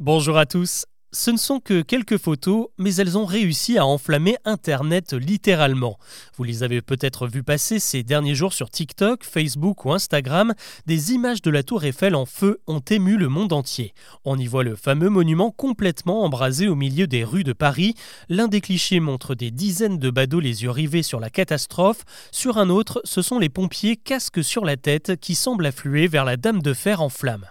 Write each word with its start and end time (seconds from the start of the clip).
Bonjour 0.00 0.38
à 0.38 0.44
tous. 0.44 0.86
Ce 1.12 1.30
ne 1.30 1.36
sont 1.36 1.60
que 1.60 1.82
quelques 1.82 2.18
photos, 2.18 2.66
mais 2.78 2.96
elles 2.96 3.16
ont 3.16 3.24
réussi 3.24 3.78
à 3.78 3.86
enflammer 3.86 4.36
Internet 4.44 5.12
littéralement. 5.12 5.98
Vous 6.36 6.42
les 6.42 6.64
avez 6.64 6.82
peut-être 6.82 7.28
vues 7.28 7.44
passer 7.44 7.78
ces 7.78 8.02
derniers 8.02 8.34
jours 8.34 8.52
sur 8.52 8.70
TikTok, 8.70 9.22
Facebook 9.22 9.84
ou 9.84 9.92
Instagram. 9.92 10.52
Des 10.86 11.12
images 11.12 11.42
de 11.42 11.52
la 11.52 11.62
tour 11.62 11.84
Eiffel 11.84 12.16
en 12.16 12.26
feu 12.26 12.60
ont 12.66 12.80
ému 12.80 13.16
le 13.16 13.28
monde 13.28 13.52
entier. 13.52 13.94
On 14.24 14.36
y 14.36 14.48
voit 14.48 14.64
le 14.64 14.74
fameux 14.74 15.10
monument 15.10 15.52
complètement 15.52 16.24
embrasé 16.24 16.66
au 16.66 16.74
milieu 16.74 17.06
des 17.06 17.22
rues 17.22 17.44
de 17.44 17.52
Paris. 17.52 17.94
L'un 18.28 18.48
des 18.48 18.60
clichés 18.60 18.98
montre 18.98 19.36
des 19.36 19.52
dizaines 19.52 20.00
de 20.00 20.10
badauds 20.10 20.40
les 20.40 20.64
yeux 20.64 20.70
rivés 20.70 21.04
sur 21.04 21.20
la 21.20 21.30
catastrophe. 21.30 22.02
Sur 22.32 22.58
un 22.58 22.68
autre, 22.68 23.00
ce 23.04 23.22
sont 23.22 23.38
les 23.38 23.48
pompiers 23.48 23.96
casques 23.96 24.42
sur 24.42 24.64
la 24.64 24.76
tête 24.76 25.20
qui 25.20 25.36
semblent 25.36 25.66
affluer 25.66 26.08
vers 26.08 26.24
la 26.24 26.36
Dame 26.36 26.62
de 26.62 26.74
Fer 26.74 27.00
en 27.00 27.08
flammes. 27.08 27.46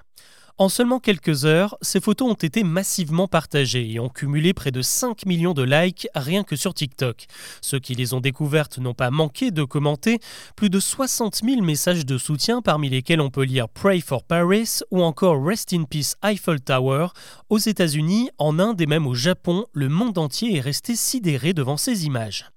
En 0.60 0.70
seulement 0.70 1.00
quelques 1.00 1.46
heures, 1.46 1.76
ces 1.82 2.00
photos 2.00 2.30
ont 2.30 2.36
été 2.36 2.64
massivement 2.64 3.28
partagées 3.28 3.92
et 3.92 4.00
ont 4.00 4.10
cumulé 4.10 4.54
près 4.54 4.70
de 4.70 4.84
5 4.84 5.26
millions 5.26 5.56
de 5.56 5.64
likes 5.64 6.08
rien 6.14 6.44
que 6.44 6.56
sur 6.56 6.76
TikTok. 6.76 7.26
Ceux 7.60 7.80
qui 7.80 7.96
les 7.96 8.14
ont 8.14 8.20
découvertes 8.20 8.78
n'ont 8.78 8.94
pas 8.94 9.10
manqué 9.10 9.50
de 9.50 9.64
commenter, 9.64 10.20
plus 10.56 10.70
de 10.70 10.80
60 10.80 11.42
000 11.44 11.64
messages 11.64 12.06
de 12.06 12.20
soutien 12.20 12.62
parmi 12.62 12.90
lesquels 12.90 13.20
on 13.20 13.32
peut 13.32 13.46
lire 13.46 13.68
Pray 13.68 14.00
for 14.00 14.24
Paris 14.24 14.82
ou 14.92 15.02
encore 15.02 15.44
Rest 15.44 15.74
in 15.74 15.86
Peace 15.86 16.14
Eiffel 16.24 16.62
Tower. 16.62 17.08
Aux 17.50 17.58
États-Unis, 17.58 18.30
en 18.38 18.60
Inde 18.60 18.80
et 18.80 18.86
même 18.86 19.08
au 19.08 19.16
Japon, 19.16 19.66
le 19.74 19.90
monde 19.90 20.20
entier 20.20 20.56
est 20.56 20.62
resté 20.62 20.96
sidéré 20.96 21.54
devant 21.54 21.78
ces 21.78 22.06
images. 22.06 22.53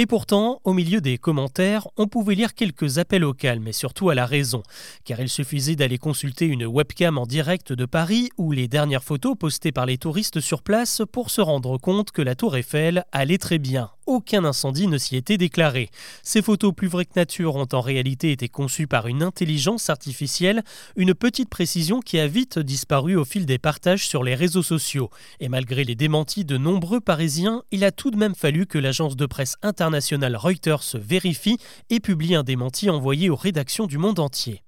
Et 0.00 0.06
pourtant, 0.06 0.60
au 0.62 0.74
milieu 0.74 1.00
des 1.00 1.18
commentaires, 1.18 1.88
on 1.96 2.06
pouvait 2.06 2.36
lire 2.36 2.54
quelques 2.54 2.98
appels 2.98 3.24
au 3.24 3.34
calme 3.34 3.66
et 3.66 3.72
surtout 3.72 4.10
à 4.10 4.14
la 4.14 4.26
raison, 4.26 4.62
car 5.04 5.18
il 5.18 5.28
suffisait 5.28 5.74
d'aller 5.74 5.98
consulter 5.98 6.46
une 6.46 6.66
webcam 6.66 7.18
en 7.18 7.26
direct 7.26 7.72
de 7.72 7.84
Paris 7.84 8.28
ou 8.38 8.52
les 8.52 8.68
dernières 8.68 9.02
photos 9.02 9.34
postées 9.36 9.72
par 9.72 9.86
les 9.86 9.98
touristes 9.98 10.38
sur 10.38 10.62
place 10.62 11.02
pour 11.10 11.30
se 11.30 11.40
rendre 11.40 11.78
compte 11.78 12.12
que 12.12 12.22
la 12.22 12.36
tour 12.36 12.56
Eiffel 12.56 13.02
allait 13.10 13.38
très 13.38 13.58
bien 13.58 13.90
aucun 14.08 14.44
incendie 14.44 14.88
ne 14.88 14.98
s'y 14.98 15.16
était 15.16 15.36
déclaré. 15.36 15.90
Ces 16.22 16.42
photos 16.42 16.74
plus 16.74 16.88
vraies 16.88 17.04
que 17.04 17.12
nature 17.14 17.56
ont 17.56 17.68
en 17.72 17.80
réalité 17.80 18.32
été 18.32 18.48
conçues 18.48 18.86
par 18.86 19.06
une 19.06 19.22
intelligence 19.22 19.90
artificielle, 19.90 20.64
une 20.96 21.14
petite 21.14 21.50
précision 21.50 22.00
qui 22.00 22.18
a 22.18 22.26
vite 22.26 22.58
disparu 22.58 23.16
au 23.16 23.24
fil 23.24 23.46
des 23.46 23.58
partages 23.58 24.08
sur 24.08 24.24
les 24.24 24.34
réseaux 24.34 24.62
sociaux. 24.62 25.10
Et 25.40 25.48
malgré 25.48 25.84
les 25.84 25.94
démentis 25.94 26.44
de 26.44 26.56
nombreux 26.56 27.00
Parisiens, 27.00 27.62
il 27.70 27.84
a 27.84 27.92
tout 27.92 28.10
de 28.10 28.16
même 28.16 28.34
fallu 28.34 28.66
que 28.66 28.78
l'agence 28.78 29.14
de 29.14 29.26
presse 29.26 29.56
internationale 29.62 30.36
Reuters 30.36 30.94
vérifie 30.94 31.58
et 31.90 32.00
publie 32.00 32.34
un 32.34 32.42
démenti 32.42 32.90
envoyé 32.90 33.28
aux 33.30 33.36
rédactions 33.36 33.86
du 33.86 33.98
monde 33.98 34.18
entier. 34.18 34.62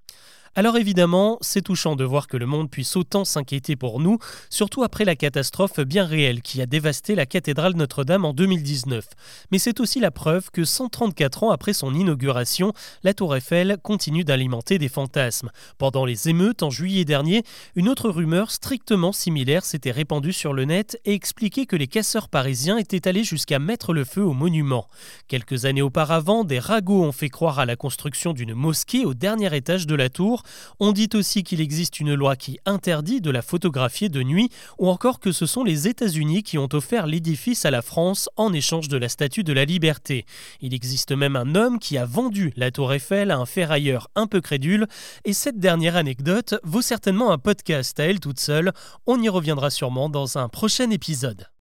Alors 0.56 0.76
évidemment, 0.76 1.38
c'est 1.42 1.62
touchant 1.62 1.94
de 1.94 2.02
voir 2.02 2.26
que 2.26 2.36
le 2.36 2.44
monde 2.44 2.68
puisse 2.68 2.96
autant 2.96 3.24
s'inquiéter 3.24 3.76
pour 3.76 4.00
nous, 4.00 4.18
surtout 4.50 4.82
après 4.82 5.04
la 5.04 5.14
catastrophe 5.14 5.78
bien 5.78 6.04
réelle 6.04 6.42
qui 6.42 6.60
a 6.60 6.66
dévasté 6.66 7.14
la 7.14 7.24
cathédrale 7.24 7.74
Notre-Dame 7.76 8.24
en 8.24 8.32
2019. 8.32 9.06
Mais 9.52 9.60
c'est 9.60 9.78
aussi 9.78 10.00
la 10.00 10.10
preuve 10.10 10.50
que 10.50 10.64
134 10.64 11.44
ans 11.44 11.50
après 11.52 11.72
son 11.72 11.94
inauguration, 11.94 12.72
la 13.04 13.14
tour 13.14 13.36
Eiffel 13.36 13.76
continue 13.80 14.24
d'alimenter 14.24 14.78
des 14.78 14.88
fantasmes. 14.88 15.50
Pendant 15.78 16.04
les 16.04 16.28
émeutes 16.28 16.64
en 16.64 16.70
juillet 16.70 17.04
dernier, 17.04 17.44
une 17.76 17.88
autre 17.88 18.10
rumeur 18.10 18.50
strictement 18.50 19.12
similaire 19.12 19.64
s'était 19.64 19.92
répandue 19.92 20.32
sur 20.32 20.52
le 20.52 20.64
net 20.64 21.00
et 21.04 21.14
expliquait 21.14 21.66
que 21.66 21.76
les 21.76 21.86
casseurs 21.86 22.28
parisiens 22.28 22.76
étaient 22.76 23.06
allés 23.06 23.22
jusqu'à 23.22 23.60
mettre 23.60 23.92
le 23.92 24.04
feu 24.04 24.24
au 24.24 24.32
monument. 24.32 24.88
Quelques 25.28 25.64
années 25.64 25.80
auparavant, 25.80 26.42
des 26.42 26.58
ragots 26.58 27.04
ont 27.04 27.12
fait 27.12 27.28
croire 27.28 27.60
à 27.60 27.66
la 27.66 27.76
construction 27.76 28.32
d'une 28.32 28.54
mosquée 28.54 29.04
au 29.04 29.14
dernier 29.14 29.54
étage 29.54 29.86
de 29.86 29.94
la 29.94 30.08
tour 30.08 30.40
on 30.78 30.92
dit 30.92 31.08
aussi 31.14 31.42
qu'il 31.42 31.60
existe 31.60 32.00
une 32.00 32.14
loi 32.14 32.36
qui 32.36 32.58
interdit 32.66 33.20
de 33.20 33.30
la 33.30 33.42
photographier 33.42 34.08
de 34.08 34.22
nuit, 34.22 34.50
ou 34.78 34.88
encore 34.88 35.20
que 35.20 35.32
ce 35.32 35.46
sont 35.46 35.64
les 35.64 35.88
États-Unis 35.88 36.42
qui 36.42 36.58
ont 36.58 36.68
offert 36.72 37.06
l'édifice 37.06 37.64
à 37.64 37.70
la 37.70 37.82
France 37.82 38.28
en 38.36 38.52
échange 38.52 38.88
de 38.88 38.96
la 38.96 39.08
Statue 39.08 39.44
de 39.44 39.52
la 39.52 39.64
Liberté. 39.64 40.24
Il 40.60 40.74
existe 40.74 41.12
même 41.12 41.36
un 41.36 41.54
homme 41.54 41.78
qui 41.78 41.98
a 41.98 42.04
vendu 42.04 42.52
la 42.56 42.70
tour 42.70 42.92
Eiffel 42.92 43.30
à 43.30 43.38
un 43.38 43.46
ferrailleur 43.46 44.08
un 44.14 44.26
peu 44.26 44.40
crédule, 44.40 44.86
et 45.24 45.32
cette 45.32 45.58
dernière 45.58 45.96
anecdote 45.96 46.54
vaut 46.62 46.82
certainement 46.82 47.32
un 47.32 47.38
podcast 47.38 47.98
à 48.00 48.04
elle 48.04 48.20
toute 48.20 48.40
seule. 48.40 48.72
On 49.06 49.20
y 49.20 49.28
reviendra 49.28 49.70
sûrement 49.70 50.08
dans 50.08 50.38
un 50.38 50.48
prochain 50.48 50.90
épisode. 50.90 51.46